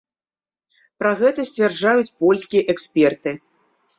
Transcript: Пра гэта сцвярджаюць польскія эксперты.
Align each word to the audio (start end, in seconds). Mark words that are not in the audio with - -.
Пра 1.01 1.09
гэта 1.19 1.43
сцвярджаюць 1.49 2.13
польскія 2.25 2.63
эксперты. 2.75 3.37